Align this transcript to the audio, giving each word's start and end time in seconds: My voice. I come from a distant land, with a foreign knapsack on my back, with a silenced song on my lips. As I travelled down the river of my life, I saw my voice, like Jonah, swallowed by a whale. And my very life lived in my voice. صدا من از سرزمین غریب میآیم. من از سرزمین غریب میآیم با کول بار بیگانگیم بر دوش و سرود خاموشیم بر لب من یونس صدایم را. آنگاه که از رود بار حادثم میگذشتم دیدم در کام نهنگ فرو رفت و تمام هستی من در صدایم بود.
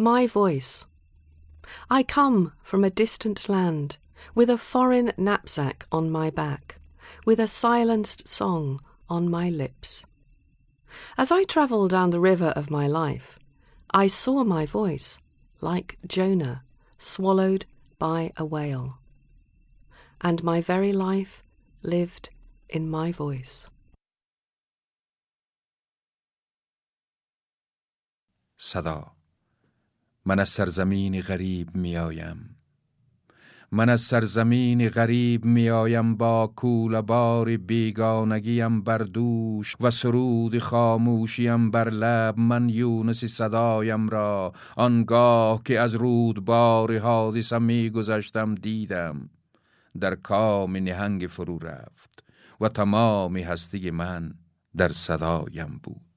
My 0.00 0.28
voice. 0.28 0.86
I 1.90 2.04
come 2.04 2.52
from 2.62 2.84
a 2.84 2.90
distant 2.90 3.48
land, 3.48 3.98
with 4.32 4.48
a 4.48 4.56
foreign 4.56 5.12
knapsack 5.16 5.86
on 5.90 6.08
my 6.08 6.30
back, 6.30 6.76
with 7.26 7.40
a 7.40 7.48
silenced 7.48 8.28
song 8.28 8.80
on 9.08 9.28
my 9.28 9.50
lips. 9.50 10.06
As 11.16 11.32
I 11.32 11.42
travelled 11.42 11.90
down 11.90 12.10
the 12.10 12.20
river 12.20 12.52
of 12.54 12.70
my 12.70 12.86
life, 12.86 13.40
I 13.90 14.06
saw 14.06 14.44
my 14.44 14.66
voice, 14.66 15.18
like 15.60 15.98
Jonah, 16.06 16.62
swallowed 16.96 17.66
by 17.98 18.30
a 18.36 18.44
whale. 18.44 18.98
And 20.20 20.44
my 20.44 20.60
very 20.60 20.92
life 20.92 21.42
lived 21.82 22.30
in 22.68 22.88
my 22.88 23.10
voice. 23.10 23.68
صدا 28.58 29.18
من 30.25 30.39
از 30.39 30.49
سرزمین 30.49 31.21
غریب 31.21 31.75
میآیم. 31.75 32.55
من 33.71 33.89
از 33.89 34.01
سرزمین 34.01 34.89
غریب 34.89 35.45
میآیم 35.45 36.15
با 36.15 36.53
کول 36.55 37.01
بار 37.01 37.57
بیگانگیم 37.57 38.81
بر 38.81 38.97
دوش 38.97 39.75
و 39.79 39.91
سرود 39.91 40.59
خاموشیم 40.59 41.71
بر 41.71 41.89
لب 41.89 42.39
من 42.39 42.69
یونس 42.69 43.25
صدایم 43.25 44.09
را. 44.09 44.53
آنگاه 44.75 45.61
که 45.63 45.79
از 45.79 45.95
رود 45.95 46.45
بار 46.45 46.97
حادثم 46.97 47.63
میگذشتم 47.63 48.55
دیدم 48.55 49.29
در 49.99 50.15
کام 50.15 50.77
نهنگ 50.77 51.27
فرو 51.29 51.59
رفت 51.59 52.23
و 52.61 52.69
تمام 52.69 53.37
هستی 53.37 53.91
من 53.91 54.33
در 54.77 54.91
صدایم 54.91 55.79
بود. 55.83 56.12